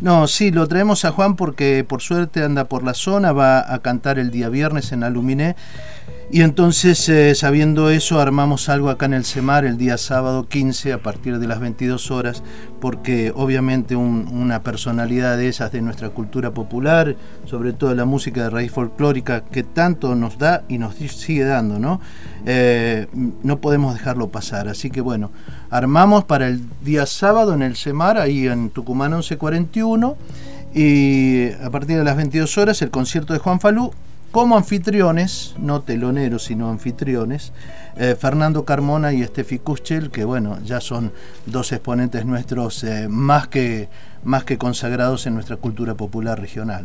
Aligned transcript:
No, 0.00 0.26
sí, 0.26 0.50
lo 0.50 0.66
traemos 0.66 1.04
a 1.04 1.12
Juan 1.12 1.36
porque 1.36 1.84
por 1.86 2.00
suerte 2.00 2.42
anda 2.42 2.64
por 2.64 2.82
la 2.82 2.94
zona, 2.94 3.32
va 3.32 3.72
a 3.72 3.80
cantar 3.80 4.18
el 4.18 4.30
día 4.30 4.48
viernes 4.48 4.92
en 4.92 5.04
Aluminé 5.04 5.56
y 6.32 6.42
entonces, 6.42 7.08
eh, 7.08 7.34
sabiendo 7.34 7.90
eso, 7.90 8.20
armamos 8.20 8.68
algo 8.68 8.88
acá 8.88 9.06
en 9.06 9.14
el 9.14 9.24
CEMAR 9.24 9.64
el 9.64 9.76
día 9.76 9.98
sábado 9.98 10.46
15 10.46 10.92
a 10.92 10.98
partir 10.98 11.40
de 11.40 11.48
las 11.48 11.58
22 11.58 12.12
horas, 12.12 12.44
porque 12.80 13.32
obviamente 13.34 13.96
una 13.96 14.62
personalidad 14.62 15.36
de 15.36 15.48
esas 15.48 15.72
de 15.72 15.82
nuestra 15.82 16.10
cultura 16.10 16.52
popular, 16.52 17.16
sobre 17.46 17.72
todo 17.72 17.96
la 17.96 18.04
música 18.04 18.44
de 18.44 18.50
raíz 18.50 18.70
folclórica, 18.70 19.42
que 19.42 19.64
tanto 19.64 20.14
nos 20.14 20.38
da 20.38 20.62
y 20.68 20.78
nos 20.78 20.94
sigue 20.94 21.44
dando, 21.44 21.80
¿no? 21.80 22.00
Eh, 22.46 23.08
no 23.42 23.60
podemos 23.60 23.94
dejarlo 23.94 24.28
pasar. 24.28 24.68
Así 24.68 24.88
que 24.88 25.00
bueno, 25.00 25.32
armamos 25.68 26.24
para 26.24 26.46
el 26.46 26.62
día 26.84 27.06
sábado 27.06 27.54
en 27.54 27.62
el 27.62 27.76
CEMAR, 27.76 28.18
ahí 28.18 28.46
en 28.46 28.70
Tucumán 28.70 29.10
1141, 29.10 30.16
y 30.72 31.50
a 31.64 31.70
partir 31.70 31.98
de 31.98 32.04
las 32.04 32.16
22 32.16 32.56
horas 32.56 32.80
el 32.82 32.92
concierto 32.92 33.32
de 33.32 33.40
Juan 33.40 33.58
Falú 33.58 33.90
como 34.30 34.56
anfitriones, 34.56 35.54
no 35.58 35.82
teloneros, 35.82 36.44
sino 36.44 36.70
anfitriones, 36.70 37.52
eh, 37.96 38.16
Fernando 38.18 38.64
Carmona 38.64 39.12
y 39.12 39.22
Estefi 39.22 39.58
Kuschel, 39.58 40.10
que 40.10 40.24
bueno, 40.24 40.58
ya 40.64 40.80
son 40.80 41.12
dos 41.46 41.72
exponentes 41.72 42.24
nuestros 42.24 42.84
eh, 42.84 43.08
más, 43.08 43.48
que, 43.48 43.88
más 44.22 44.44
que 44.44 44.56
consagrados 44.56 45.26
en 45.26 45.34
nuestra 45.34 45.56
cultura 45.56 45.94
popular 45.94 46.40
regional. 46.40 46.78